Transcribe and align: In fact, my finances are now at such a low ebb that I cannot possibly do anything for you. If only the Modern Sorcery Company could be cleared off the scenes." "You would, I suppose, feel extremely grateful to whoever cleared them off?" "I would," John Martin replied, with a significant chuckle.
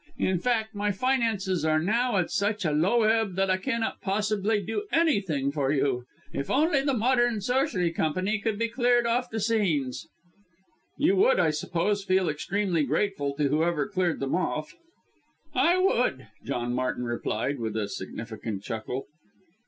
In 0.17 0.39
fact, 0.39 0.73
my 0.73 0.91
finances 0.91 1.63
are 1.63 1.77
now 1.77 2.17
at 2.17 2.31
such 2.31 2.65
a 2.65 2.71
low 2.71 3.03
ebb 3.03 3.35
that 3.35 3.51
I 3.51 3.57
cannot 3.57 4.01
possibly 4.01 4.59
do 4.59 4.87
anything 4.91 5.51
for 5.51 5.71
you. 5.71 6.05
If 6.33 6.49
only 6.49 6.81
the 6.81 6.95
Modern 6.95 7.39
Sorcery 7.39 7.91
Company 7.91 8.39
could 8.39 8.57
be 8.57 8.67
cleared 8.67 9.05
off 9.05 9.29
the 9.29 9.39
scenes." 9.39 10.07
"You 10.97 11.15
would, 11.17 11.39
I 11.39 11.51
suppose, 11.51 12.03
feel 12.03 12.29
extremely 12.29 12.81
grateful 12.83 13.35
to 13.35 13.49
whoever 13.49 13.87
cleared 13.87 14.19
them 14.19 14.33
off?" 14.33 14.73
"I 15.53 15.77
would," 15.77 16.29
John 16.43 16.73
Martin 16.73 17.03
replied, 17.05 17.59
with 17.59 17.77
a 17.77 17.87
significant 17.87 18.63
chuckle. 18.63 19.05